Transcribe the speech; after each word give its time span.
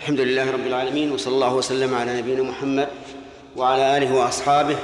الحمد 0.00 0.20
لله 0.20 0.50
رب 0.50 0.66
العالمين 0.66 1.12
وصلى 1.12 1.34
الله 1.34 1.54
وسلم 1.54 1.94
على 1.94 2.18
نبينا 2.18 2.42
محمد 2.42 2.88
وعلى 3.56 3.96
آله 3.96 4.14
وأصحابه 4.14 4.76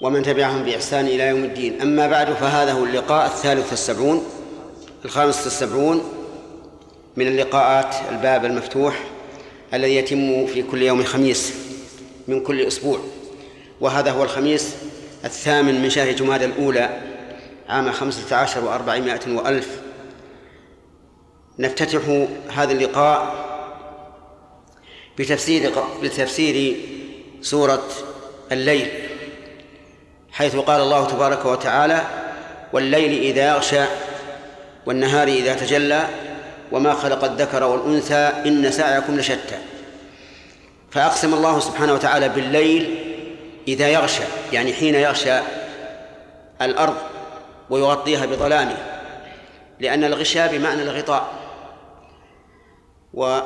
ومن 0.00 0.22
تبعهم 0.22 0.62
بإحسان 0.62 1.06
إلى 1.06 1.26
يوم 1.26 1.44
الدين. 1.44 1.80
أما 1.80 2.06
بعد 2.06 2.32
فهذا 2.32 2.72
هو 2.72 2.84
اللقاء 2.84 3.26
الثالث 3.26 3.70
والسبعون 3.70 4.24
الخامس 5.04 5.44
والسبعون 5.44 6.02
من 7.16 7.26
اللقاءات 7.26 7.94
الباب 8.10 8.44
المفتوح 8.44 9.04
الذي 9.74 9.96
يتم 9.96 10.46
في 10.46 10.62
كل 10.62 10.82
يوم 10.82 11.04
خميس 11.04 11.54
من 12.28 12.40
كل 12.40 12.60
أسبوع. 12.60 12.98
وهذا 13.80 14.10
هو 14.10 14.22
الخميس 14.22 14.74
الثامن 15.24 15.82
من 15.82 15.90
شهر 15.90 16.12
جماد 16.12 16.42
الأولى 16.42 17.00
عام 17.68 17.92
خمسة 17.92 18.36
عشر 18.36 18.64
وأربعمائة 18.64 19.34
وألف. 19.34 19.80
نفتتح 21.58 22.26
هذا 22.54 22.72
اللقاء 22.72 23.51
بتفسير 25.18 25.72
بتفسير 26.02 26.76
سورة 27.40 27.88
الليل 28.52 28.88
حيث 30.32 30.56
قال 30.56 30.80
الله 30.80 31.06
تبارك 31.06 31.44
وتعالى 31.44 32.02
والليل 32.72 33.22
إذا 33.22 33.48
يغشى 33.48 33.84
والنهار 34.86 35.28
إذا 35.28 35.54
تجلى 35.54 36.08
وما 36.72 36.94
خلق 36.94 37.24
الذكر 37.24 37.64
والأنثى 37.64 38.32
إن 38.46 38.70
سعيكم 38.70 39.16
لشتى 39.16 39.58
فأقسم 40.90 41.34
الله 41.34 41.60
سبحانه 41.60 41.92
وتعالى 41.92 42.28
بالليل 42.28 42.98
إذا 43.68 43.88
يغشى 43.88 44.22
يعني 44.52 44.72
حين 44.72 44.94
يغشى 44.94 45.38
الأرض 46.62 46.96
ويغطيها 47.70 48.26
بظلامه 48.26 48.76
لأن 49.80 50.04
الغشاء 50.04 50.56
بمعنى 50.58 50.82
الغطاء 50.82 51.32
و 53.14 53.40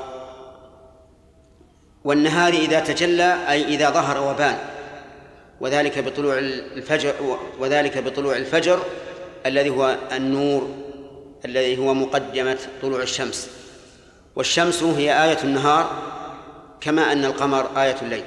والنهار 2.06 2.52
إذا 2.52 2.80
تجلى 2.80 3.50
أي 3.50 3.64
إذا 3.64 3.90
ظهر 3.90 4.30
وبان. 4.30 4.58
وذلك 5.60 5.98
بطلوع 5.98 6.38
الفجر 6.38 7.14
وذلك 7.58 7.98
بطلوع 7.98 8.36
الفجر 8.36 8.82
الذي 9.46 9.70
هو 9.70 9.96
النور 10.12 10.70
الذي 11.44 11.78
هو 11.78 11.94
مقدمة 11.94 12.58
طلوع 12.82 13.02
الشمس. 13.02 13.50
والشمس 14.36 14.82
هي 14.82 15.24
آية 15.24 15.38
النهار 15.44 15.90
كما 16.80 17.12
أن 17.12 17.24
القمر 17.24 17.82
آية 17.82 17.96
الليل. 18.02 18.24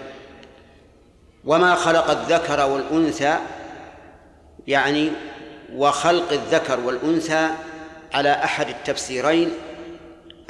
وما 1.45 1.75
خلق 1.75 2.09
الذكر 2.09 2.69
والأنثى 2.69 3.37
يعني 4.67 5.11
وخلق 5.75 6.31
الذكر 6.31 6.79
والأنثى 6.79 7.49
على 8.13 8.31
أحد 8.31 8.69
التفسيرين 8.69 9.51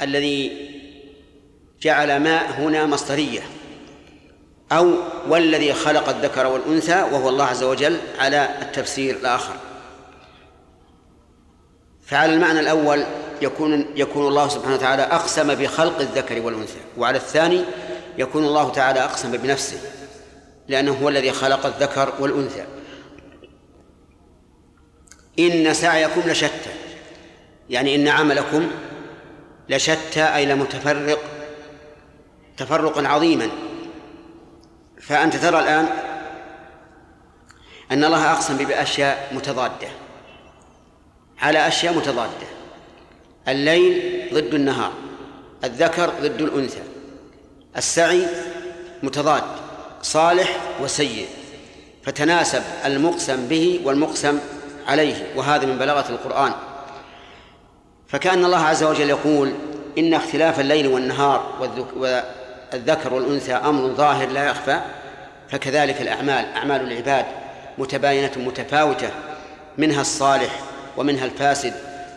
الذي 0.02 0.79
جعل 1.80 2.20
ما 2.20 2.50
هنا 2.50 2.86
مصدرية. 2.86 3.40
أو 4.72 4.94
والذي 5.28 5.72
خلق 5.72 6.08
الذكر 6.08 6.46
والأنثى 6.46 7.02
وهو 7.02 7.28
الله 7.28 7.44
عز 7.44 7.62
وجل 7.62 7.98
على 8.18 8.48
التفسير 8.62 9.16
الآخر. 9.16 9.54
فعلى 12.06 12.34
المعنى 12.34 12.60
الأول 12.60 13.04
يكون 13.42 13.86
يكون 13.96 14.28
الله 14.28 14.48
سبحانه 14.48 14.74
وتعالى 14.74 15.02
أقسم 15.02 15.54
بخلق 15.54 16.00
الذكر 16.00 16.40
والأنثى 16.40 16.80
وعلى 16.98 17.16
الثاني 17.16 17.64
يكون 18.18 18.44
الله 18.44 18.70
تعالى 18.70 19.04
أقسم 19.04 19.32
بنفسه 19.32 19.78
لأنه 20.68 20.92
هو 20.92 21.08
الذي 21.08 21.32
خلق 21.32 21.66
الذكر 21.66 22.12
والأنثى. 22.18 22.64
إن 25.38 25.74
سعيكم 25.74 26.20
لشتى 26.26 26.70
يعني 27.70 27.94
إن 27.94 28.08
عملكم 28.08 28.70
لشتى 29.68 30.22
أي 30.22 30.46
لمتفرق 30.46 31.18
تفرقا 32.60 33.08
عظيما. 33.08 33.48
فأنت 35.00 35.36
ترى 35.36 35.58
الآن 35.58 35.86
أن 37.92 38.04
الله 38.04 38.32
أقسم 38.32 38.56
بأشياء 38.56 39.32
متضادة. 39.32 39.88
على 41.38 41.68
أشياء 41.68 41.94
متضادة. 41.94 42.46
الليل 43.48 44.28
ضد 44.34 44.54
النهار 44.54 44.92
الذكر 45.64 46.10
ضد 46.20 46.42
الأنثى 46.42 46.82
السعي 47.76 48.26
متضاد 49.02 49.42
صالح 50.02 50.60
وسيء. 50.82 51.28
فتناسب 52.02 52.62
المقسم 52.84 53.48
به 53.48 53.80
والمقسم 53.84 54.38
عليه 54.86 55.32
وهذا 55.36 55.66
من 55.66 55.78
بلاغة 55.78 56.08
القرآن. 56.08 56.52
فكأن 58.08 58.44
الله 58.44 58.64
عز 58.64 58.82
وجل 58.84 59.10
يقول 59.10 59.52
إن 59.98 60.14
اختلاف 60.14 60.60
الليل 60.60 60.86
والنهار 60.86 61.54
والذكر 62.72 63.14
والأنثى 63.14 63.52
أمر 63.52 63.88
ظاهر 63.88 64.28
لا 64.28 64.44
يخفى 64.44 64.80
فكذلك 65.50 66.00
الأعمال 66.00 66.44
أعمال 66.56 66.92
العباد 66.92 67.26
متباينة 67.78 68.30
متفاوتة 68.36 69.10
منها 69.78 70.00
الصالح 70.00 70.60
ومنها 70.96 71.24
الفاسد 71.24 71.74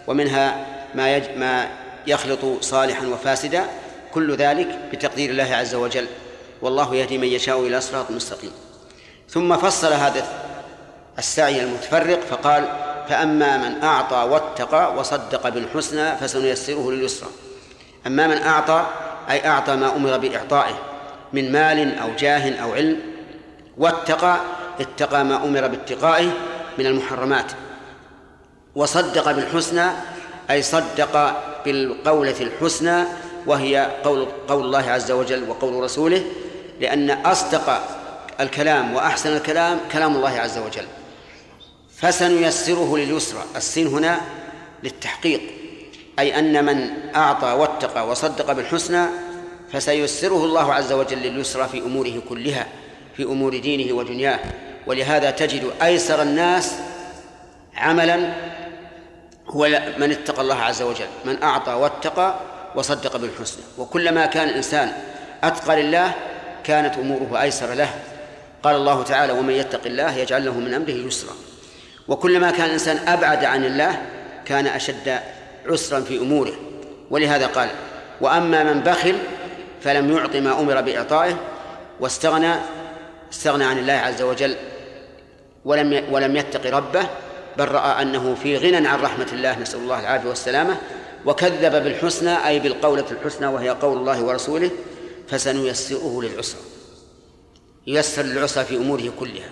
ومنها 0.07 0.65
ما 0.95 1.15
يج... 1.15 1.23
ما 1.37 1.67
يخلط 2.07 2.63
صالحا 2.63 3.07
وفاسدا 3.07 3.65
كل 4.13 4.35
ذلك 4.35 4.79
بتقدير 4.91 5.29
الله 5.29 5.55
عز 5.55 5.75
وجل. 5.75 6.07
والله 6.61 6.95
يهدي 6.95 7.17
من 7.17 7.27
يشاء 7.27 7.59
إلى 7.59 7.81
صراط 7.81 8.11
مستقيم. 8.11 8.51
ثم 9.29 9.57
فصل 9.57 9.93
هذا 9.93 10.23
السعي 11.19 11.63
المتفرق 11.63 12.19
فقال 12.19 12.67
فأما 13.09 13.57
من 13.57 13.83
أعطى 13.83 14.15
واتقى 14.15 14.95
وصدق 14.95 15.49
بالحسنى 15.49 16.17
فسنيسره 16.17 16.91
لليسرى. 16.91 17.29
أما 18.07 18.27
من 18.27 18.37
أعطى 18.37 18.85
أي 19.29 19.47
أعطى 19.47 19.75
ما 19.75 19.95
أمر 19.95 20.17
بإعطائه 20.17 20.79
من 21.33 21.51
مال 21.51 21.99
أو 21.99 22.09
جاه 22.19 22.63
أو 22.63 22.73
علم 22.73 22.99
واتقى 23.77 24.37
اتقى 24.79 25.25
ما 25.25 25.43
أمر 25.43 25.67
باتقائه 25.67 26.31
من 26.77 26.85
المحرمات 26.85 27.51
وصدق 28.75 29.31
بالحسنى 29.31 29.85
أي 30.51 30.61
صدق 30.61 31.43
بالقولة 31.65 32.35
الحسنى 32.41 33.03
وهي 33.45 33.91
قول 34.03 34.27
قول 34.47 34.65
الله 34.65 34.91
عز 34.91 35.11
وجل 35.11 35.49
وقول 35.49 35.83
رسوله 35.83 36.23
لأن 36.79 37.09
أصدق 37.11 37.81
الكلام 38.39 38.93
وأحسن 38.93 39.35
الكلام 39.35 39.79
كلام 39.91 40.15
الله 40.15 40.29
عز 40.29 40.57
وجل. 40.57 40.85
فسنيسره 41.97 42.97
لليسرى 42.97 43.43
السين 43.55 43.87
هنا 43.87 44.21
للتحقيق. 44.83 45.41
أي 46.19 46.39
أن 46.39 46.65
من 46.65 46.89
أعطى 47.15 47.47
واتقى 47.47 48.07
وصدق 48.07 48.51
بالحسنى 48.51 49.05
فسيسره 49.71 50.45
الله 50.45 50.73
عز 50.73 50.91
وجل 50.91 51.17
لليسرى 51.17 51.67
في 51.67 51.79
أموره 51.79 52.21
كلها 52.29 52.67
في 53.17 53.23
أمور 53.23 53.57
دينه 53.57 53.93
ودنياه. 53.93 54.39
ولهذا 54.87 55.31
تجد 55.31 55.71
أيسر 55.83 56.21
الناس 56.21 56.75
عملا 57.75 58.33
هو 59.47 59.81
من 59.97 60.11
اتقى 60.11 60.41
الله 60.41 60.55
عز 60.55 60.81
وجل 60.81 61.07
من 61.25 61.43
أعطى 61.43 61.73
واتقى 61.73 62.39
وصدق 62.75 63.17
بالحسنى. 63.17 63.63
وكلما 63.77 64.25
كان 64.25 64.49
الإنسان 64.49 64.91
أتقى 65.43 65.81
لله 65.81 66.11
كانت 66.63 66.97
أموره 66.97 67.41
أيسر 67.41 67.73
له. 67.73 67.89
قال 68.63 68.75
الله 68.75 69.03
تعالى 69.03 69.33
ومن 69.33 69.53
يتق 69.53 69.81
الله 69.85 70.17
يجعل 70.17 70.45
له 70.45 70.59
من 70.59 70.73
أمره 70.73 71.07
يسرا. 71.07 71.33
وكلما 72.07 72.51
كان 72.51 72.65
الإنسان 72.65 73.07
أبعد 73.07 73.45
عن 73.45 73.65
الله 73.65 74.01
كان 74.45 74.67
أشد 74.67 75.19
عسرا 75.67 75.99
في 75.99 76.17
أموره. 76.17 76.53
ولهذا 77.09 77.47
قال 77.47 77.69
وأما 78.21 78.73
من 78.73 78.79
بخل 78.79 79.17
فلم 79.81 80.11
يعط 80.11 80.35
ما 80.35 80.59
أمر 80.59 80.81
بإعطائه 80.81 81.37
واستغنى 81.99 82.55
استغنى 83.33 83.63
عن 83.63 83.77
الله 83.79 83.93
عز 83.93 84.21
وجل 84.21 84.55
ولم 85.65 86.03
ولم 86.11 86.35
يتق 86.35 86.75
ربه 86.75 87.07
بل 87.57 87.67
رأى 87.67 88.01
أنه 88.01 88.35
في 88.43 88.57
غنى 88.57 88.87
عن 88.87 89.01
رحمة 89.01 89.27
الله 89.33 89.59
نسأل 89.59 89.79
الله 89.79 89.99
العافية 89.99 90.29
والسلامة 90.29 90.77
وكذب 91.25 91.83
بالحسنى 91.83 92.47
أي 92.47 92.59
بالقولة 92.59 93.05
الحسنى 93.11 93.47
وهي 93.47 93.69
قول 93.69 93.97
الله 93.97 94.23
ورسوله 94.23 94.71
فسنيسره 95.27 96.21
للعسرى. 96.21 96.61
ييسر 97.87 98.21
للعسرى 98.21 98.65
في 98.65 98.77
أموره 98.77 99.13
كلها. 99.19 99.49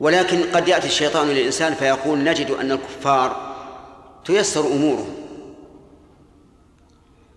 ولكن 0.00 0.42
قد 0.54 0.68
يأتي 0.68 0.86
الشيطان 0.86 1.28
للإنسان 1.28 1.74
فيقول 1.74 2.18
نجد 2.18 2.50
أن 2.50 2.72
الكفار 2.72 3.51
تيسر 4.24 4.66
أمورهم 4.66 5.14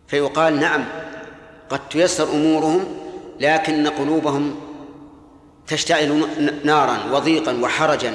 فيقال 0.08 0.60
نعم 0.60 0.86
قد 1.70 1.90
تيسر 1.90 2.32
أمورهم 2.32 2.86
لكن 3.40 3.88
قلوبهم 3.88 4.56
تشتعل 5.68 6.28
نارا 6.64 6.98
وضيقا 7.12 7.54
وحرجا. 7.62 8.14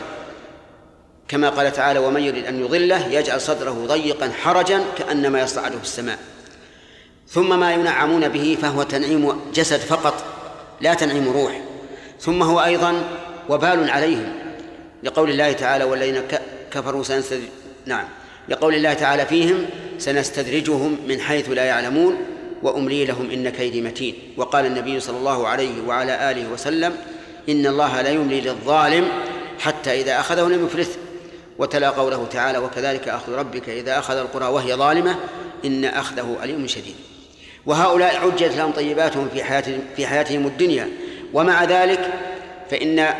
كما 1.28 1.50
قال 1.50 1.72
تعالى 1.72 1.98
ومن 1.98 2.20
يريد 2.20 2.46
أن 2.46 2.60
يضله 2.60 3.06
يجعل 3.06 3.40
صدره 3.40 3.86
ضيقا 3.86 4.30
حرجا 4.42 4.84
كأنما 4.98 5.40
يصعد 5.40 5.72
في 5.72 5.82
السماء. 5.82 6.18
ثم 7.28 7.60
ما 7.60 7.72
ينعمون 7.72 8.28
به 8.28 8.58
فهو 8.62 8.82
تنعيم 8.82 9.40
جسد 9.54 9.78
فقط 9.78 10.24
لا 10.80 10.94
تنعيم 10.94 11.28
روح. 11.28 11.60
ثم 12.20 12.42
هو 12.42 12.60
أيضا 12.64 13.04
وبال 13.48 13.90
عليهم. 13.90 14.32
لقول 15.02 15.30
الله 15.30 15.52
تعالى 15.52 15.84
والذين 15.84 16.22
كفروا 16.70 17.02
سنستدرج 17.02 17.48
نعم. 17.86 18.04
لقول 18.48 18.74
الله 18.74 18.92
تعالى 18.94 19.26
فيهم 19.26 19.66
سنستدرجهم 19.98 20.96
من 21.08 21.20
حيث 21.20 21.50
لا 21.50 21.64
يعلمون 21.64 22.16
وأملي 22.62 23.04
لهم 23.04 23.30
إن 23.30 23.48
كيدي 23.48 23.80
متين. 23.80 24.14
وقال 24.36 24.66
النبي 24.66 25.00
صلى 25.00 25.16
الله 25.16 25.48
عليه 25.48 25.82
وعلى 25.86 26.30
آله 26.30 26.52
وسلم 26.52 26.96
إن 27.48 27.66
الله 27.66 28.02
لا 28.02 28.10
يملي 28.10 28.40
للظالم 28.40 29.08
حتى 29.58 30.00
إذا 30.00 30.20
أخذه 30.20 30.48
لم 30.48 30.66
يفلته 30.66 30.96
وتلا 31.58 31.90
قوله 31.90 32.26
تعالى 32.26 32.58
وكذلك 32.58 33.08
أخذ 33.08 33.32
ربك 33.32 33.68
إذا 33.68 33.98
أخذ 33.98 34.16
القرى 34.16 34.46
وهي 34.46 34.74
ظالمة 34.74 35.16
إن 35.64 35.84
أخذه 35.84 36.36
أليم 36.42 36.66
شديد. 36.66 36.94
وهؤلاء 37.66 38.16
عجلت 38.16 38.56
لهم 38.56 38.70
طيباتهم 38.72 39.28
في 39.34 39.44
حياتهم 39.44 39.80
في 39.96 40.06
حياتهم 40.06 40.46
الدنيا. 40.46 40.88
ومع 41.32 41.64
ذلك 41.64 42.12
فإن 42.70 43.14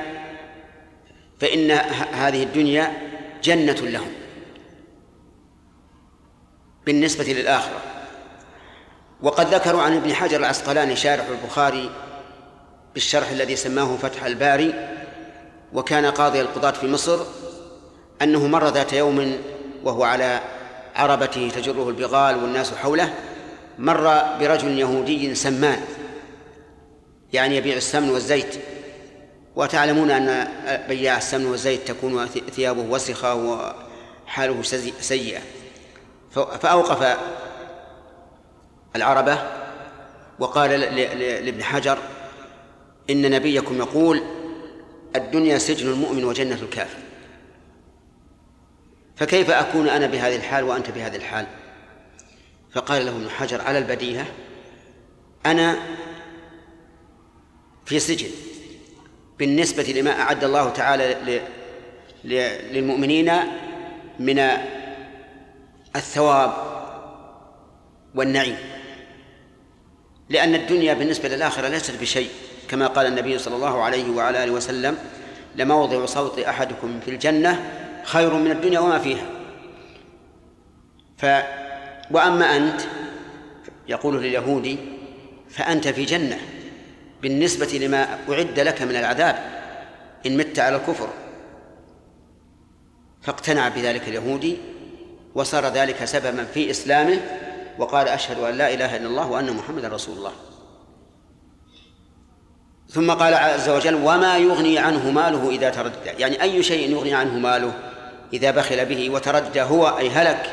فإن 1.40 1.70
هذه 2.12 2.42
الدنيا 2.42 2.92
جنة 3.44 3.72
لهم. 3.82 4.19
بالنسبة 6.90 7.24
للآخرة. 7.24 7.80
وقد 9.22 9.54
ذكروا 9.54 9.82
عن 9.82 9.96
ابن 9.96 10.14
حجر 10.14 10.36
العسقلاني 10.36 10.96
شارح 10.96 11.24
البخاري 11.28 11.90
بالشرح 12.94 13.30
الذي 13.30 13.56
سماه 13.56 13.96
فتح 13.96 14.24
الباري 14.24 14.74
وكان 15.72 16.06
قاضي 16.06 16.40
القضاة 16.40 16.70
في 16.70 16.86
مصر 16.86 17.20
أنه 18.22 18.46
مر 18.46 18.68
ذات 18.68 18.92
يوم 18.92 19.38
وهو 19.84 20.04
على 20.04 20.40
عربته 20.94 21.50
تجره 21.54 21.88
البغال 21.88 22.36
والناس 22.36 22.74
حوله 22.74 23.14
مر 23.78 24.22
برجل 24.40 24.78
يهودي 24.78 25.34
سمان 25.34 25.80
يعني 27.32 27.56
يبيع 27.56 27.76
السمن 27.76 28.10
والزيت. 28.10 28.54
وتعلمون 29.56 30.10
أن 30.10 30.48
بياع 30.88 31.16
السمن 31.16 31.46
والزيت 31.46 31.88
تكون 31.88 32.26
ثيابه 32.26 32.82
وسخة 32.82 33.34
وحاله 33.34 34.62
سيئة. 35.00 35.40
فأوقف 36.30 37.18
العربة 38.96 39.38
وقال 40.38 40.70
لابن 41.44 41.62
حجر 41.62 41.98
إن 43.10 43.30
نبيكم 43.30 43.78
يقول 43.78 44.22
الدنيا 45.16 45.58
سجن 45.58 45.88
المؤمن 45.88 46.24
وجنة 46.24 46.58
الكافر. 46.62 46.98
فكيف 49.16 49.50
أكون 49.50 49.88
أنا 49.88 50.06
بهذه 50.06 50.36
الحال 50.36 50.64
وأنت 50.64 50.90
بهذه 50.90 51.16
الحال؟ 51.16 51.46
فقال 52.72 53.06
له 53.06 53.12
ابن 53.12 53.30
حجر 53.30 53.60
على 53.62 53.78
البديهة 53.78 54.26
أنا 55.46 55.76
في 57.86 57.98
سجن. 58.00 58.30
بالنسبة 59.38 59.82
لما 59.82 60.10
أعد 60.10 60.44
الله 60.44 60.70
تعالى 60.70 61.40
للمؤمنين 62.72 63.32
من 64.18 64.38
الثواب 65.96 66.52
والنعيم. 68.14 68.56
لأن 70.28 70.54
الدنيا 70.54 70.94
بالنسبة 70.94 71.28
للآخرة 71.28 71.68
ليست 71.68 72.00
بشيء 72.00 72.30
كما 72.68 72.86
قال 72.86 73.06
النبي 73.06 73.38
صلى 73.38 73.56
الله 73.56 73.82
عليه 73.82 74.10
وعلى 74.10 74.44
آله 74.44 74.52
وسلم 74.52 74.98
لموضع 75.56 76.06
صوت 76.06 76.38
أحدكم 76.38 77.00
في 77.00 77.10
الجنة 77.10 77.72
خير 78.04 78.34
من 78.34 78.50
الدنيا 78.50 78.80
وما 78.80 78.98
فيها. 78.98 79.26
ف 81.18 81.26
وأما 82.10 82.56
أنت 82.56 82.80
يقول 83.88 84.22
لليهودي 84.22 84.78
فأنت 85.48 85.88
في 85.88 86.04
جنة 86.04 86.38
بالنسبة 87.22 87.78
لما 87.78 88.18
أعد 88.28 88.60
لك 88.60 88.82
من 88.82 88.96
العذاب 88.96 89.36
إن 90.26 90.36
مت 90.36 90.58
على 90.58 90.76
الكفر. 90.76 91.08
فاقتنع 93.22 93.68
بذلك 93.68 94.08
اليهودي 94.08 94.56
وصار 95.34 95.66
ذلك 95.66 96.04
سببا 96.04 96.44
في 96.44 96.70
إسلامه 96.70 97.20
وقال 97.78 98.08
أشهد 98.08 98.38
أن 98.38 98.54
لا 98.54 98.74
إله 98.74 98.96
إلا 98.96 99.06
الله 99.06 99.30
وأن 99.30 99.52
محمدا 99.52 99.88
رسول 99.88 100.18
الله. 100.18 100.32
ثم 102.88 103.10
قال 103.10 103.34
عز 103.34 103.68
وجل 103.68 103.94
وما 103.94 104.38
يغني 104.38 104.78
عنه 104.78 105.10
ماله 105.10 105.50
إذا 105.50 105.70
تردى. 105.70 106.10
يعني 106.18 106.42
أي 106.42 106.62
شيء 106.62 106.90
يغني 106.90 107.14
عنه 107.14 107.38
ماله 107.38 107.72
إذا 108.32 108.50
بخل 108.50 108.86
به 108.86 109.10
وتردى 109.10 109.62
هو 109.62 109.98
أي 109.98 110.10
هلك 110.10 110.52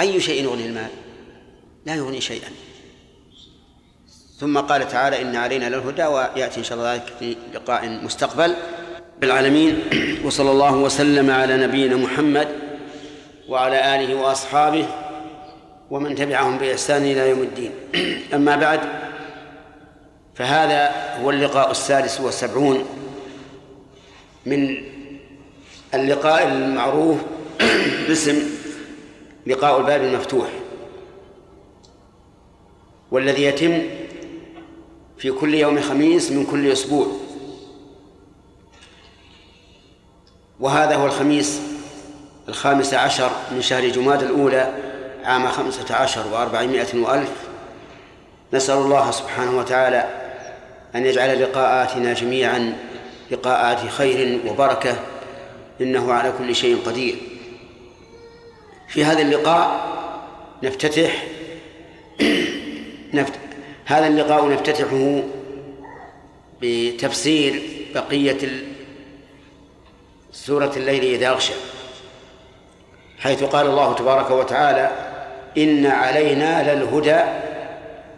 أي 0.00 0.20
شيء 0.20 0.44
يغني 0.44 0.66
المال؟ 0.66 0.90
لا 1.86 1.94
يغني 1.94 2.20
شيئا. 2.20 2.48
ثم 4.38 4.58
قال 4.58 4.88
تعالى 4.88 5.22
إن 5.22 5.36
علينا 5.36 5.68
للهدى 5.68 6.06
ويأتي 6.06 6.60
إن 6.60 6.64
شاء 6.64 6.78
الله 6.78 6.94
ذلك 6.94 7.12
في 7.18 7.36
لقاء 7.54 7.88
مستقبل. 7.88 8.54
بالعالمين. 9.20 9.82
وصلى 10.26 10.50
الله 10.50 10.74
وسلم 10.74 11.30
على 11.30 11.56
نبينا 11.56 11.96
محمد 11.96 12.67
وعلى 13.48 13.94
آله 13.94 14.14
وأصحابه 14.14 14.86
ومن 15.90 16.14
تبعهم 16.14 16.58
بإحسان 16.58 17.02
إلى 17.02 17.30
يوم 17.30 17.42
الدين. 17.42 17.70
أما 18.34 18.56
بعد 18.56 18.80
فهذا 20.34 20.90
هو 21.22 21.30
اللقاء 21.30 21.70
السادس 21.70 22.20
والسبعون 22.20 22.84
من 24.46 24.76
اللقاء 25.94 26.48
المعروف 26.48 27.18
باسم 28.08 28.42
لقاء 29.46 29.80
الباب 29.80 30.02
المفتوح 30.02 30.48
والذي 33.10 33.42
يتم 33.42 33.82
في 35.18 35.30
كل 35.30 35.54
يوم 35.54 35.80
خميس 35.80 36.30
من 36.30 36.46
كل 36.46 36.72
أسبوع. 36.72 37.06
وهذا 40.60 40.94
هو 40.96 41.06
الخميس 41.06 41.60
الخامس 42.48 42.94
عشر 42.94 43.30
من 43.50 43.62
شهر 43.62 43.88
جماد 43.88 44.22
الأولى 44.22 44.72
عام 45.24 45.48
خمسة 45.48 45.94
عشر 45.94 46.26
وأربعمائة 46.32 46.96
وألف. 46.96 47.32
نسأل 48.52 48.76
الله 48.76 49.10
سبحانه 49.10 49.58
وتعالى 49.58 50.08
أن 50.94 51.06
يجعل 51.06 51.42
لقاءاتنا 51.42 52.12
جميعا 52.12 52.76
لقاءات 53.30 53.90
خير 53.90 54.40
وبركة 54.46 54.96
إنه 55.80 56.12
على 56.12 56.32
كل 56.38 56.54
شيء 56.54 56.78
قدير. 56.86 57.16
في 58.88 59.04
هذا 59.04 59.22
اللقاء 59.22 59.88
نفتتح 60.62 61.24
نفت... 63.14 63.32
هذا 63.84 64.06
اللقاء 64.06 64.48
نفتتحه 64.48 65.22
بتفسير 66.62 67.62
بقية 67.94 68.48
سورة 70.32 70.72
الليل 70.76 71.04
إذا 71.04 71.28
أغشى. 71.28 71.52
حيث 73.20 73.44
قال 73.44 73.66
الله 73.66 73.94
تبارك 73.94 74.30
وتعالى 74.30 74.90
إن 75.58 75.86
علينا 75.86 76.74
للهدى 76.74 77.20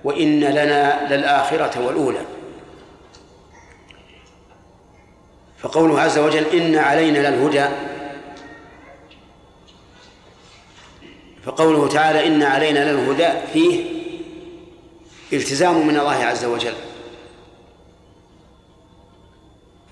وإن 0.05 0.41
لنا 0.41 1.15
للآخرة 1.15 1.87
والأولى. 1.87 2.21
فقوله 5.59 6.01
عز 6.01 6.19
وجل 6.19 6.45
إن 6.47 6.77
علينا 6.77 7.19
للهدى 7.19 7.67
فقوله 11.45 11.89
تعالى 11.89 12.27
إن 12.27 12.43
علينا 12.43 12.93
للهدى 12.93 13.29
فيه 13.53 13.85
التزام 15.33 15.87
من 15.87 15.97
الله 15.97 16.25
عز 16.25 16.45
وجل 16.45 16.75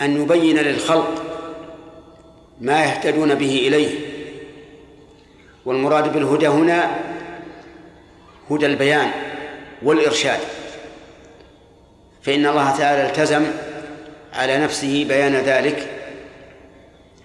أن 0.00 0.22
يبين 0.22 0.58
للخلق 0.58 1.22
ما 2.60 2.84
يهتدون 2.84 3.34
به 3.34 3.58
إليه. 3.68 4.07
والمراد 5.68 6.12
بالهدى 6.12 6.48
هنا 6.48 6.90
هدى 8.50 8.66
البيان 8.66 9.10
والإرشاد. 9.82 10.40
فإن 12.22 12.46
الله 12.46 12.76
تعالى 12.76 13.06
التزم 13.06 13.44
على 14.34 14.58
نفسه 14.58 15.04
بيان 15.08 15.34
ذلك 15.34 15.88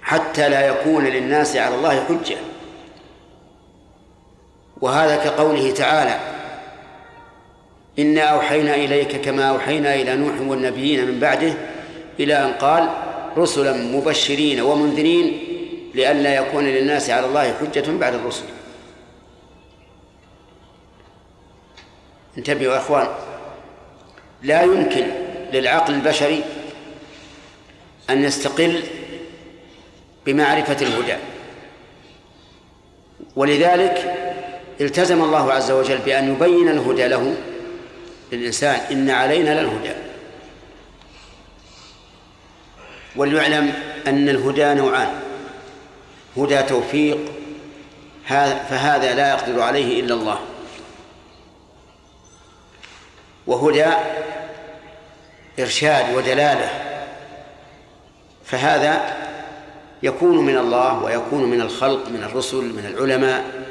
حتى 0.02 0.50
لا 0.50 0.68
يكون 0.68 1.06
للناس 1.06 1.56
على 1.56 1.76
الله 1.76 2.04
حجة. 2.06 2.38
وهذا 4.82 5.16
كقوله 5.16 5.72
تعالى 5.72 6.20
إنا 8.00 8.22
أوحينا 8.22 8.76
إليك 8.76 9.22
كما 9.22 9.44
أوحينا 9.44 9.96
إلى 9.96 10.16
نوح 10.16 10.42
والنبيين 10.42 11.06
من 11.06 11.20
بعده 11.20 11.54
إلى 12.20 12.46
أن 12.46 12.54
قال 12.54 12.90
رسلا 13.38 13.74
مبشرين 13.74 14.62
ومنذرين 14.62 15.53
لئلا 15.94 16.36
يكون 16.36 16.64
للناس 16.64 17.10
على 17.10 17.26
الله 17.26 17.54
حجة 17.54 17.92
بعد 17.92 18.14
الرسل. 18.14 18.44
انتبهوا 22.38 22.74
يا 22.74 22.78
إخوان. 22.78 23.08
لا 24.42 24.62
يمكن 24.62 25.08
للعقل 25.54 25.94
البشري 25.94 26.44
أن 28.10 28.24
يستقل 28.24 28.84
بمعرفة 30.26 30.86
الهدى. 30.86 31.18
ولذلك 33.36 34.16
التزم 34.82 35.24
الله 35.24 35.54
عز 35.54 35.72
وجل 35.72 35.98
بأن 35.98 36.34
يبين 36.34 36.70
الهدى 36.70 37.08
له 37.08 37.36
للإنسان. 38.32 38.80
إن 38.92 39.10
علينا 39.10 39.62
للهدى. 39.62 39.94
وليعلم 43.16 43.74
أن 44.08 44.30
الهدى 44.30 44.74
نوعان. 44.74 45.20
هدى 46.38 46.64
توفيق 46.64 47.18
فهذا 48.70 49.16
لا 49.16 49.30
يقدر 49.30 49.62
عليه 49.62 50.00
إلا 50.00 50.14
الله. 50.14 50.40
وهدى 53.48 53.88
إرشاد 55.60 56.16
ودلالة 56.16 56.70
فهذا 58.46 59.18
يكون 60.04 60.38
من 60.38 60.58
الله 60.58 61.04
ويكون 61.04 61.44
من 61.44 61.62
الخلق 61.62 62.10
من 62.10 62.24
الرسل 62.24 62.64
من 62.64 62.86
العلماء. 62.86 63.64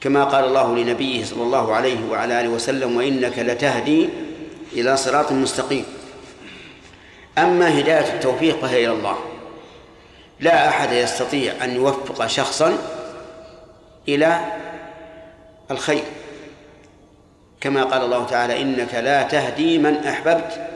كما 0.00 0.24
قال 0.24 0.44
الله 0.44 0.76
لنبيه 0.76 1.24
صلى 1.24 1.42
الله 1.42 1.74
عليه 1.74 2.10
وعلى 2.10 2.40
آله 2.40 2.48
وسلم 2.48 2.96
وإنك 2.96 3.38
لتهدي 3.38 4.08
إلى 4.72 4.96
صراط 4.96 5.32
مستقيم. 5.32 5.84
أما 7.38 7.80
هداية 7.80 8.14
التوفيق 8.14 8.60
فهي 8.60 8.84
إلى 8.84 8.92
الله. 8.92 9.18
لا 10.40 10.68
أحد 10.68 10.92
يستطيع 10.92 11.64
أن 11.64 11.76
يوفق 11.76 12.26
شخصا 12.26 12.78
إلى 14.08 14.40
الخير. 15.70 16.02
كما 17.60 17.84
قال 17.84 18.04
الله 18.04 18.26
تعالى 18.26 18.62
إنك 18.62 18.94
لا 18.94 19.22
تهدي 19.22 19.78
من 19.78 19.96
أحببت 19.96 20.66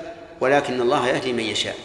ولكن 0.41 0.81
الله 0.81 1.09
يهدي 1.09 1.33
من 1.33 1.45
يشاء. 1.45 1.77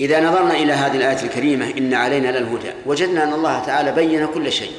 إذا 0.00 0.20
نظرنا 0.20 0.54
إلى 0.54 0.72
هذه 0.72 0.96
الآية 0.96 1.22
الكريمة 1.22 1.70
إن 1.78 1.94
علينا 1.94 2.38
للهدى 2.38 2.72
وجدنا 2.86 3.24
أن 3.24 3.32
الله 3.32 3.64
تعالى 3.64 3.92
بين 3.92 4.26
كل 4.26 4.52
شيء. 4.52 4.72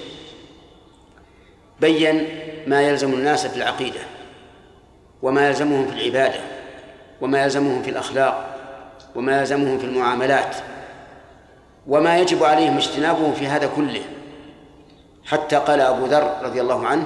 بين 1.81 2.27
ما 2.67 2.81
يلزم 2.81 3.13
الناس 3.13 3.47
في 3.47 3.57
العقيدة 3.57 3.99
وما 5.21 5.47
يلزمهم 5.47 5.87
في 5.87 5.93
العبادة 5.93 6.39
وما 7.21 7.43
يلزمهم 7.43 7.83
في 7.83 7.89
الأخلاق 7.89 8.57
وما 9.15 9.39
يلزمهم 9.39 9.77
في 9.77 9.85
المعاملات. 9.85 10.55
وما 11.87 12.17
يجب 12.17 12.43
عليهم 12.43 12.77
اجتنابه 12.77 13.31
في 13.31 13.47
هذا 13.47 13.69
كله. 13.75 14.01
حتى 15.25 15.55
قال 15.55 15.81
أبو 15.81 16.05
ذر 16.05 16.37
رضي 16.43 16.61
الله 16.61 16.87
عنه 16.87 17.05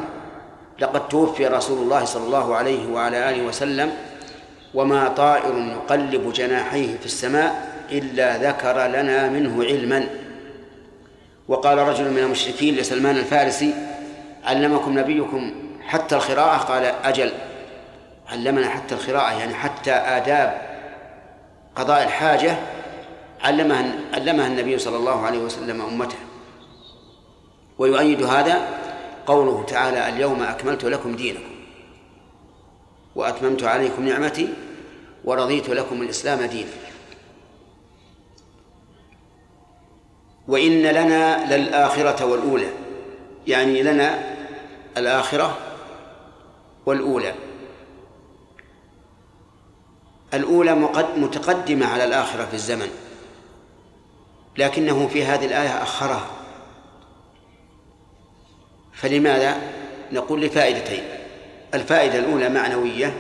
لقد 0.80 1.08
توفي 1.08 1.48
رسول 1.48 1.78
الله 1.78 2.06
صلى 2.06 2.26
الله 2.26 2.56
عليه 2.56 2.94
وعلى 2.94 3.30
آله 3.30 3.44
وسلم 3.44 3.92
وما 4.74 5.08
طائر 5.08 5.58
يقلب 5.58 6.34
جناحيه 6.34 6.98
في 6.98 7.06
السماء 7.06 7.78
إلا 7.92 8.38
ذكر 8.38 8.88
لنا 8.88 9.30
منه 9.30 9.64
علما. 9.64 10.08
وقال 11.48 11.78
رجل 11.78 12.12
من 12.12 12.18
المشركين 12.18 12.76
لسلمان 12.76 13.18
الفارسي 13.18 13.74
علمكم 14.46 15.00
نبيكم 15.00 15.52
حتى 15.88 16.16
القراءة؟ 16.16 16.58
قال 16.58 16.84
أجل 16.84 17.32
علمنا 18.32 18.70
حتى 18.70 18.96
القراءة 18.96 19.40
يعني 19.40 19.54
حتى 19.54 19.92
آداب 19.92 20.62
قضاء 21.76 22.04
الحاجة 22.04 22.56
علمها 23.42 23.96
علمها 24.14 24.48
النبي 24.48 24.78
صلى 24.78 24.98
الله 24.98 25.26
عليه 25.26 25.40
وسلم 25.40 25.82
أمته. 25.82 26.18
ويؤيد 27.78 28.24
هذا 28.24 28.80
قوله 29.28 29.64
تعالى 29.64 30.10
اليوم 30.10 30.44
أكملت 30.44 30.86
لكم 30.86 31.16
دينكم 31.16 31.56
وأتممت 33.16 33.64
عليكم 33.64 34.08
نعمتي 34.08 34.54
ورضيت 35.26 35.70
لكم 35.70 36.02
الإسلام 36.02 36.46
دينا. 36.46 36.70
وإن 40.48 40.82
لنا 40.82 41.56
للآخرة 41.56 42.26
والأولى 42.26 42.70
يعني 43.48 43.84
لنا 43.84 44.36
الآخرة 44.98 45.58
والأولى. 46.86 47.36
الأولى 50.34 50.76
متقدمة 51.18 51.86
على 51.86 52.04
الآخرة 52.04 52.46
في 52.46 52.54
الزمن. 52.54 52.90
لكنه 54.58 55.08
في 55.08 55.24
هذه 55.24 55.46
الآية 55.46 55.84
أخرها 55.84 56.28
فلماذا؟ 58.94 59.62
نقول 60.12 60.42
لفائدتين. 60.42 61.04
الفائدة 61.74 62.20
الأولى 62.20 62.50
معنوية 62.50 63.18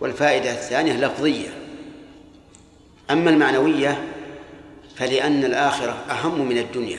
والفائدة 0.00 0.50
الثانية 0.50 0.92
لفظية. 0.92 1.48
أما 3.10 3.30
المعنوية 3.30 4.04
فلأن 4.96 5.44
الآخرة 5.44 5.92
أهم 6.10 6.48
من 6.48 6.58
الدنيا. 6.58 6.98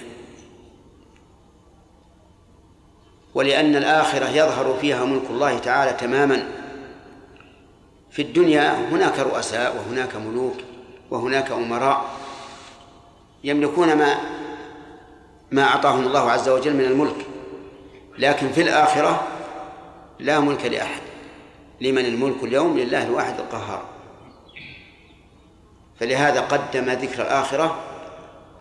ولأن 3.33 3.75
الآخرة 3.75 4.29
يظهر 4.29 4.77
فيها 4.81 5.05
ملك 5.05 5.29
الله 5.29 5.59
تعالى 5.59 5.93
تماما. 5.93 6.47
في 8.11 8.21
الدنيا 8.21 8.73
هناك 8.91 9.19
رؤساء 9.19 9.75
وهناك 9.75 10.15
ملوك 10.15 10.57
وهناك 11.11 11.51
أمراء. 11.51 12.24
يملكون 13.45 13.93
ما 13.93 14.17
ما 15.51 15.63
أعطاهم 15.63 16.07
الله 16.07 16.31
عز 16.31 16.49
وجل 16.49 16.73
من 16.73 16.85
الملك 16.85 17.25
لكن 18.17 18.49
في 18.49 18.61
الآخرة 18.61 19.27
لا 20.19 20.39
ملك 20.39 20.65
لأحد 20.65 21.01
لمن 21.81 22.05
الملك 22.05 22.43
اليوم 22.43 22.77
لله 22.77 23.03
الواحد 23.03 23.39
القهار. 23.39 23.83
فلهذا 25.99 26.41
قدم 26.41 26.89
ذكر 26.89 27.21
الآخرة 27.21 27.79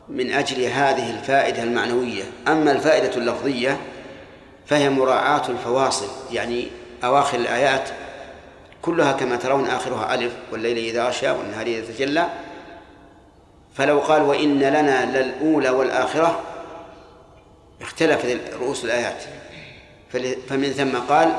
من 0.08 0.32
أجل 0.32 0.62
هذه 0.62 1.10
الفائدة 1.10 1.62
المعنوية. 1.62 2.22
أما 2.48 2.72
الفائدة 2.72 3.16
اللفظية 3.16 3.80
فهي 4.66 4.90
مراعاة 4.90 5.48
الفواصل 5.48 6.08
يعني 6.32 6.68
أواخر 7.04 7.38
الآيات 7.38 7.88
كلها 8.82 9.12
كما 9.12 9.36
ترون 9.36 9.66
آخرها 9.66 10.14
ألف 10.14 10.32
والليل 10.52 10.78
إذا 10.78 11.08
غشى 11.08 11.30
والنهار 11.30 11.66
إذا 11.66 11.92
تجلى. 11.92 12.28
فلو 13.74 13.98
قال 13.98 14.22
وإن 14.22 14.58
لنا 14.58 15.18
للأولى 15.18 15.70
والآخرة 15.70 16.40
اختلفت 17.80 18.40
رؤوس 18.60 18.84
الآيات. 18.84 19.22
فمن 20.48 20.70
ثم 20.70 20.98
قال 20.98 21.32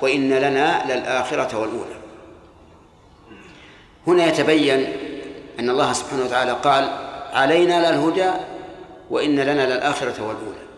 وإن 0.00 0.32
لنا 0.32 0.94
للآخرة 0.94 1.58
والأولى. 1.58 1.94
هنا 4.06 4.26
يتبين 4.26 4.92
أن 5.58 5.70
الله 5.70 5.92
سبحانه 5.92 6.24
وتعالى 6.24 6.52
قال 6.52 6.88
علينا 7.32 7.90
للهدى 7.90 8.30
وإن 9.10 9.40
لنا 9.40 9.74
للآخرة 9.74 10.26
والأولى. 10.26 10.68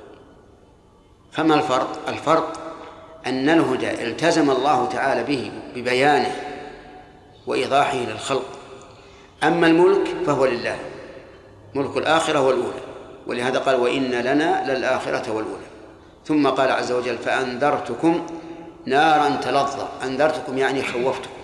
فما 1.33 1.55
الفرق؟ 1.55 2.09
الفرق 2.09 2.53
أن 3.27 3.49
الهدى 3.49 3.91
التزم 3.91 4.51
الله 4.51 4.87
تعالى 4.87 5.25
به 5.25 5.53
ببيانه 5.75 6.37
وإيضاحه 7.47 7.97
للخلق. 7.97 8.47
أما 9.43 9.67
الملك 9.67 10.09
فهو 10.27 10.47
لله. 10.47 10.79
ملك 11.75 11.97
الآخرة 11.97 12.41
والأولى. 12.41 12.81
ولهذا 13.27 13.59
قال 13.59 13.75
وإن 13.75 14.11
لنا 14.11 14.73
للآخرة 14.73 15.33
والأولى. 15.33 15.67
ثم 16.25 16.49
قال 16.49 16.71
عز 16.71 16.93
وجل 16.93 17.19
فأنذرتكم 17.19 18.27
نارا 18.87 19.37
تلظى. 19.37 19.89
أنذرتكم 20.05 20.59
يعني 20.59 20.83
خوفتكم. 20.83 21.41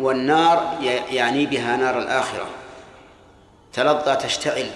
والنار 0.00 0.78
يعني 1.10 1.46
بها 1.46 1.76
نار 1.76 1.98
الآخرة. 1.98 2.46
تلظى 3.72 4.16
تشتعل. 4.16 4.70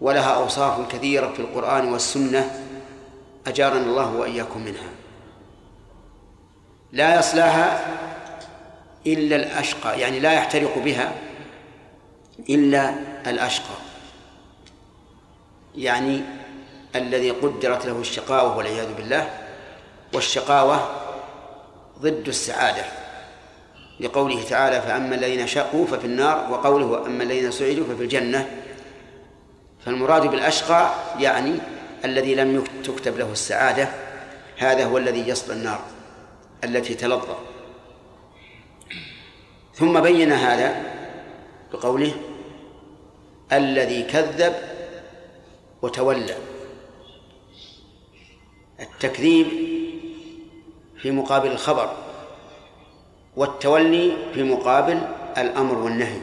ولها 0.00 0.30
أوصاف 0.34 0.92
كثيرة 0.92 1.32
في 1.32 1.40
القرآن 1.40 1.92
والسنة. 1.92 2.66
أجارنا 3.46 3.80
الله 3.80 4.14
وإياكم 4.14 4.60
منها. 4.60 4.90
لا 6.92 7.18
يصلاها 7.18 7.86
إلا 9.06 9.36
الأشقى 9.36 10.00
يعني 10.00 10.20
لا 10.20 10.32
يحترق 10.32 10.78
بها 10.78 11.12
إلا 12.48 12.94
الأشقى. 13.26 13.74
يعني 15.76 16.20
الذي 16.96 17.30
قدرت 17.30 17.86
له 17.86 18.00
الشقاوة 18.00 18.56
والعياذ 18.56 18.94
بالله 18.94 19.30
والشقاوة 20.14 20.90
ضد 22.00 22.28
السعادة. 22.28 22.84
لقوله 24.00 24.44
تعالى 24.44 24.80
فأما 24.80 25.14
الذين 25.14 25.46
شقوا 25.46 25.86
ففي 25.86 26.04
النار 26.04 26.52
وقوله 26.52 26.86
وأما 26.86 27.22
الذين 27.22 27.50
سعدوا 27.50 27.84
ففي 27.84 28.02
الجنة. 28.02 28.50
فالمراد 29.84 30.26
بالأشقى 30.26 30.94
يعني 31.18 31.54
الذي 32.04 32.34
لم 32.34 32.64
تكتب 32.84 33.18
له 33.18 33.32
السعادة 33.32 33.88
هذا 34.58 34.84
هو 34.84 34.98
الذي 34.98 35.28
يصل 35.28 35.52
النار 35.52 35.80
التي 36.64 36.94
تلظى. 36.94 37.49
ثم 39.80 40.00
بين 40.00 40.32
هذا 40.32 40.82
بقوله 41.72 42.12
الذي 43.52 44.02
كذب 44.02 44.54
وتولى. 45.82 46.34
التكذيب 48.80 49.46
في 51.02 51.10
مقابل 51.10 51.50
الخبر 51.50 51.90
والتولي 53.36 54.16
في 54.34 54.42
مقابل 54.42 55.00
الأمر 55.38 55.78
والنهي. 55.78 56.20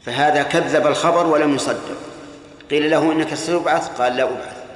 فهذا 0.00 0.42
كذب 0.42 0.86
الخبر 0.86 1.26
ولم 1.26 1.54
يصدق. 1.54 1.98
قيل 2.70 2.90
له 2.90 3.12
إنك 3.12 3.34
ستبعث 3.34 4.00
قال 4.00 4.16
لا 4.16 4.22
أبعث. 4.22 4.66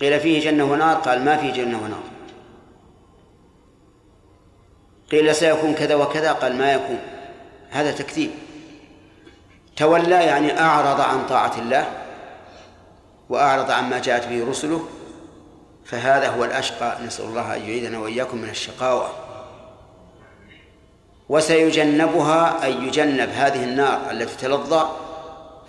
قيل 0.00 0.20
فيه 0.20 0.50
جنة 0.50 0.72
ونار؟ 0.72 0.96
قال 0.96 1.24
ما 1.24 1.36
فيه 1.36 1.52
جنة 1.52 1.82
ونار. 1.84 2.15
قيل 5.10 5.34
سيكون 5.34 5.74
كذا 5.74 5.94
وكذا 5.94 6.32
قال 6.32 6.56
ما 6.56 6.72
يكون. 6.72 6.98
هذا 7.70 7.92
تكذيب. 7.92 8.30
تولى 9.76 10.24
يعني 10.24 10.60
أعرض 10.60 11.00
عن 11.00 11.26
طاعة 11.26 11.58
الله 11.58 11.90
وأعرض 13.28 13.70
عما 13.70 13.98
جاءت 13.98 14.26
به 14.26 14.50
رسله 14.50 14.88
فهذا 15.84 16.28
هو 16.28 16.44
الأشقى. 16.44 16.96
نسأل 17.06 17.24
الله 17.24 17.56
أن 17.56 17.60
يعيدنا 17.60 17.98
وإياكم 17.98 18.38
من 18.38 18.48
الشقاوة. 18.48 19.10
وسيجنبها 21.28 22.64
أي 22.64 22.72
يجنب 22.72 23.28
هذه 23.28 23.64
النار 23.64 24.10
التي 24.10 24.36
تلظى 24.36 24.86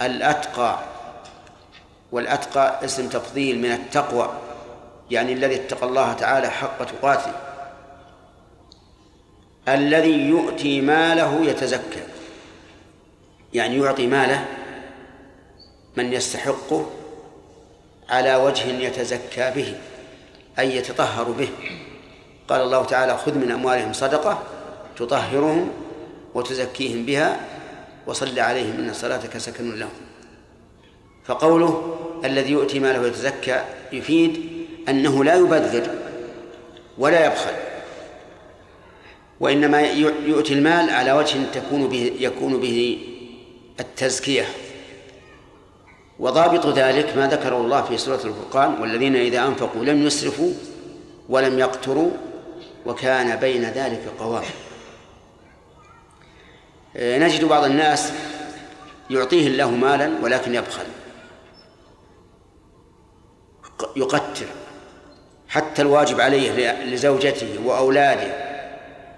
الأتقى. 0.02 0.80
والأتقى 2.12 2.86
اسم 2.86 3.10
تفضيل 3.10 3.60
من 3.60 3.72
التقوى 3.72 4.30
يعني 5.12 5.34
الذي 5.34 5.56
اتقى 5.56 5.86
الله 5.86 6.14
تعالى 6.14 6.50
حق 6.50 6.84
تقاته. 6.84 7.47
الذي 9.68 10.28
يؤتي 10.28 10.82
ماله 10.82 11.46
يتزكى. 11.46 12.04
يعني 13.54 13.78
يعطي 13.78 14.08
ماله 14.08 14.46
من 15.98 16.14
يستحقه 16.14 16.90
على 18.10 18.36
وجه 18.36 18.68
يتزكى 18.68 19.52
به 19.56 19.76
أي 20.60 20.76
يتطهر 20.76 21.24
به. 21.24 21.50
قال 22.48 22.62
الله 22.62 22.86
تعالى 22.86 23.18
خذ 23.18 23.36
من 23.36 23.52
أموالهم 23.52 23.94
صدقة 23.94 24.44
تطهرهم 24.98 25.70
وتزكيهم 26.34 27.06
بها 27.06 27.40
وصل 28.08 28.40
عليهم 28.40 28.80
إن 28.80 28.94
صلاتك 28.94 29.38
سكن 29.38 29.76
لهم. 29.76 29.90
فقوله 31.26 31.98
الذي 32.26 32.52
يؤتي 32.52 32.80
ماله 32.80 33.08
يتزكى 33.08 33.64
يفيد 33.94 34.52
أنه 34.90 35.24
لا 35.24 35.36
يبذر 35.36 35.90
ولا 36.98 37.26
يبخل. 37.26 37.77
وإنما 39.40 39.82
يؤتي 40.26 40.54
المال 40.54 40.90
على 40.90 41.12
وجه 41.12 41.38
تكون 41.54 41.88
به 41.88 42.14
يكون 42.20 42.60
به 42.60 43.00
التزكية. 43.80 44.46
وضابط 46.20 46.66
ذلك 46.66 47.18
ما 47.18 47.28
ذكره 47.28 47.58
الله 47.58 47.82
في 47.82 47.98
سورة 47.98 48.22
الفرقان 48.26 48.82
والذين 48.82 49.16
إذا 49.16 49.48
أنفقوا 49.48 49.86
لم 49.86 50.08
يسرفوا 50.08 50.54
ولم 51.30 51.60
يقتروا 51.60 52.12
وكان 52.86 53.36
بين 53.36 53.64
ذلك 53.64 54.02
قوام. 54.20 54.44
آه، 56.96 57.18
نجد 57.18 57.46
بعض 57.46 57.64
الناس 57.64 58.12
يعطيه 59.10 59.48
الله 59.48 59.72
مالا 59.72 60.12
ولكن 60.24 60.56
يبخل 60.56 60.86
يقتر 63.96 64.46
حتى 65.50 65.82
الواجب 65.82 66.22
عليه 66.22 66.72
لزوجته 66.84 67.60
وأولاده. 67.66 68.47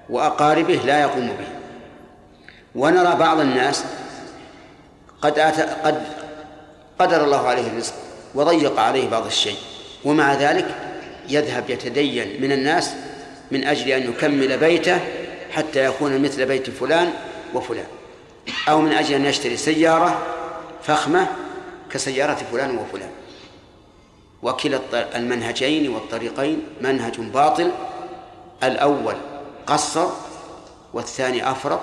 وأقاربه 0.10 0.76
لا 0.76 1.02
يقوم 1.02 1.28
به. 1.28 1.48
ونرى 2.76 3.16
بعض 3.16 3.40
الناس 3.40 3.84
قد 5.22 5.40
آت 5.40 5.60
قد 5.60 6.04
قدر 7.00 7.24
الله 7.24 7.48
عليه 7.48 7.68
الرزق 7.68 7.94
وضيق 8.36 8.80
عليه 8.80 9.10
بعض 9.10 9.26
الشيء 9.26 9.58
ومع 10.06 10.34
ذلك 10.34 10.76
يذهب 11.30 11.70
يتدين 11.70 12.42
من 12.42 12.52
الناس 12.52 12.94
من 13.52 13.68
أجل 13.68 13.92
أن 13.92 14.10
يكمل 14.10 14.58
بيته 14.58 15.00
حتى 15.52 15.86
يكون 15.86 16.22
مثل 16.22 16.46
بيت 16.46 16.70
فلان 16.70 17.14
وفلان 17.54 17.86
أو 18.70 18.82
من 18.82 18.92
أجل 18.92 19.16
أن 19.16 19.26
يشتري 19.26 19.58
سيارة 19.58 20.22
فخمة 20.84 21.28
كسيارة 21.92 22.38
فلان 22.52 22.78
وفلان. 22.78 23.10
وكلا 24.44 24.80
المنهجين 25.16 25.90
والطريقين 25.90 26.64
منهج 26.82 27.20
باطل. 27.20 27.72
الأول 28.64 29.16
قصر 29.70 30.08
والثاني 30.94 31.52
أفرط 31.52 31.82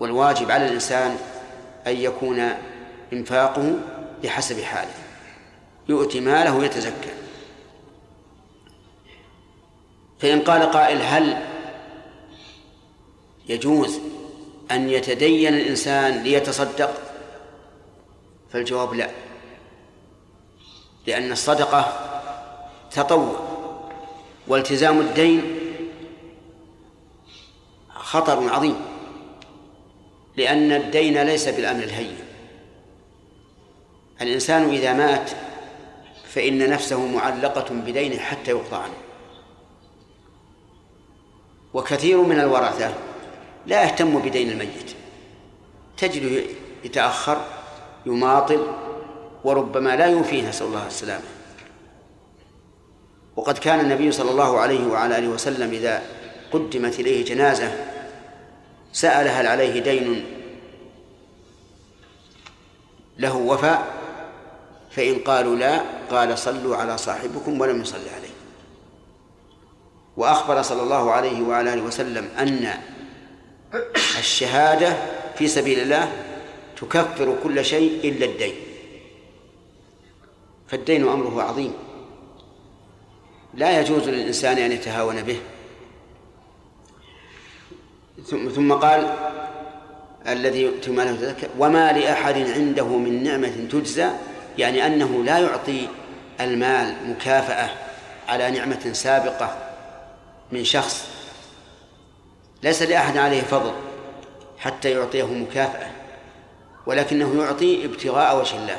والواجب 0.00 0.50
على 0.50 0.66
الإنسان 0.66 1.16
أن 1.86 1.96
يكون 1.96 2.52
إنفاقه 3.12 3.74
بحسب 4.22 4.60
حاله. 4.60 4.94
يؤتي 5.88 6.20
ماله 6.20 6.64
يتزكى 6.64 7.10
فإن 10.18 10.40
قال 10.40 10.62
قائل 10.62 11.02
هل 11.02 11.42
يجوز 13.48 14.00
أن 14.70 14.90
يتدين 14.90 15.54
الإنسان 15.54 16.22
ليتصدق؟ 16.22 16.94
فالجواب 18.52 18.94
لا. 18.94 19.10
لأن 21.06 21.32
الصدقة 21.32 21.92
تطوع 22.90 23.48
والتزام 24.48 25.00
الدين 25.00 25.57
خطر 28.10 28.50
عظيم. 28.50 28.76
لأن 30.36 30.72
الدين 30.72 31.22
ليس 31.22 31.48
بالأمر 31.48 31.82
الهين. 31.84 32.16
الإنسان 34.22 34.70
إذا 34.70 34.92
مات 34.92 35.30
فإن 36.28 36.70
نفسه 36.70 37.06
معلقة 37.06 37.74
بدينه 37.74 38.18
حتى 38.18 38.50
يقضى 38.50 38.76
عنه. 38.76 38.94
وكثير 41.74 42.22
من 42.22 42.40
الورثة 42.40 42.94
لا 43.66 43.82
يهتم 43.82 44.18
بدين 44.18 44.50
الميت. 44.50 44.94
تجده 45.96 46.44
يتأخر 46.84 47.44
يماطل 48.06 48.66
وربما 49.44 49.96
لا 49.96 50.06
يوفيه 50.06 50.48
نسأل 50.48 50.66
الله 50.66 50.86
السلامة. 50.86 51.24
وقد 53.36 53.58
كان 53.58 53.80
النبي 53.80 54.12
صلى 54.12 54.30
الله 54.30 54.58
عليه 54.58 54.86
وعلى 54.86 55.18
آله 55.18 55.28
وسلم 55.28 55.70
إذا 55.70 56.02
قدمت 56.52 57.00
إليه 57.00 57.24
جنازة 57.24 57.97
سأل 58.98 59.28
هل 59.28 59.46
عليه 59.46 59.80
دين 59.80 60.24
له 63.18 63.36
وفاء 63.36 63.94
فإن 64.90 65.18
قالوا 65.18 65.56
لا 65.56 65.82
قال 66.10 66.38
صلوا 66.38 66.76
على 66.76 66.98
صاحبكم 66.98 67.60
ولم 67.60 67.80
يصلي 67.80 68.10
عليه. 68.10 68.34
وأخبر 70.16 70.62
صلى 70.62 70.82
الله 70.82 71.12
عليه 71.12 71.42
وعلى 71.42 71.74
آله 71.74 71.82
وسلم 71.82 72.28
أن 72.38 72.74
الشهادة 74.18 74.96
في 75.34 75.48
سبيل 75.48 75.80
الله 75.80 76.12
تكفر 76.76 77.36
كل 77.42 77.64
شيء 77.64 78.10
إلا 78.10 78.26
الدين. 78.26 78.54
فالدين 80.68 81.08
أمره 81.08 81.42
عظيم. 81.42 81.72
لا 83.54 83.80
يجوز 83.80 84.08
للإنسان 84.08 84.58
أن 84.58 84.72
يتهاون 84.72 85.22
به. 85.22 85.40
ثم 88.26 88.72
قال 88.72 89.14
الذي 90.28 90.62
يؤتي 90.62 90.90
ماله 90.90 91.34
وما 91.58 91.92
لأحد 91.92 92.38
عنده 92.38 92.86
من 92.86 93.22
نعمة 93.22 93.68
تجزى 93.72 94.10
يعني 94.58 94.86
أنه 94.86 95.24
لا 95.24 95.38
يعطي 95.38 95.88
المال 96.40 96.94
مكافأة 97.10 97.70
على 98.28 98.50
نعمة 98.50 98.92
سابقة 98.92 99.56
من 100.52 100.64
شخص. 100.64 101.08
ليس 102.62 102.82
لأحد 102.82 103.16
عليه 103.16 103.42
فضل 103.42 103.72
حتى 104.58 104.90
يعطيه 104.90 105.26
مكافأة 105.26 105.90
ولكنه 106.86 107.42
يعطي 107.42 107.84
ابتغاء 107.84 108.38
وجه 108.38 108.56
الله. 108.56 108.76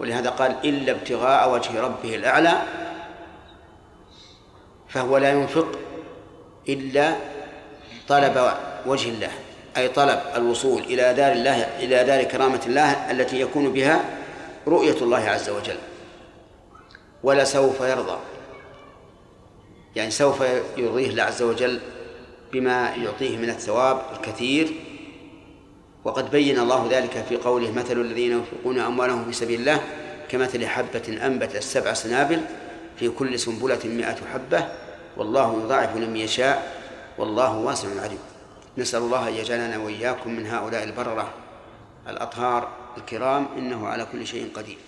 ولهذا 0.00 0.30
قال 0.30 0.56
إلا 0.64 0.92
ابتغاء 0.92 1.52
وجه 1.54 1.80
ربه 1.80 2.14
الأعلى 2.14 2.62
فهو 4.88 5.18
لا 5.18 5.30
ينفق 5.32 5.78
إلا 6.68 7.16
طلب 8.08 8.52
وجه 8.86 9.08
الله 9.08 9.30
أي 9.76 9.88
طلب 9.88 10.20
الوصول 10.36 10.82
إلى 10.82 11.14
دار 11.14 11.32
الله 11.32 11.56
إلى 11.78 12.04
دار 12.04 12.22
كرامة 12.22 12.60
الله 12.66 13.10
التي 13.10 13.40
يكون 13.40 13.72
بها 13.72 14.04
رؤية 14.66 14.96
الله 15.02 15.28
عز 15.28 15.50
وجل. 15.50 15.76
ولا 17.22 17.44
سوف 17.44 17.80
يرضى. 17.80 18.18
يعني 19.96 20.10
سوف 20.10 20.44
يرضيه 20.76 21.10
الله 21.10 21.22
عز 21.22 21.42
وجل 21.42 21.80
بما 22.52 22.94
يعطيه 22.96 23.36
من 23.36 23.50
الثواب 23.50 24.02
الكثير. 24.12 24.72
وقد 26.04 26.30
بين 26.30 26.58
الله 26.58 26.88
ذلك 26.90 27.24
في 27.28 27.36
قوله 27.36 27.72
مثل 27.72 28.00
الذين 28.00 28.32
ينفقون 28.32 28.78
أموالهم 28.78 29.24
في 29.24 29.32
سبيل 29.32 29.60
الله 29.60 29.80
كمثل 30.28 30.66
حبة 30.66 31.26
أنبتت 31.26 31.62
سبع 31.62 31.92
سنابل 31.92 32.40
في 32.98 33.08
كل 33.08 33.38
سنبلة 33.38 33.78
مئة 33.84 34.16
حبة 34.32 34.68
والله 35.16 35.62
يضاعف 35.64 35.96
لمن 35.96 36.16
يشاء 36.16 36.72
والله 37.18 37.56
واسع 37.58 37.88
عليم. 38.02 38.18
نسأل 38.78 39.02
الله 39.02 39.28
أن 39.28 39.34
يجعلنا 39.34 39.78
وإياكم 39.78 40.30
من 40.30 40.46
هؤلاء 40.46 40.84
البررة 40.84 41.30
الأطهار 42.08 42.68
الكرام 42.96 43.48
إنه 43.58 43.88
على 43.88 44.06
كل 44.12 44.26
شيء 44.26 44.52
قدير. 44.54 44.78